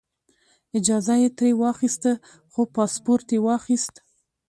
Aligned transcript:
اجازه 0.77 1.13
یې 1.21 1.29
ترې 1.37 1.51
واخیسته 1.61 2.11
خو 2.51 2.61
پاسپورټ 2.75 3.27
یې 3.35 3.39
واخیست. 3.47 3.93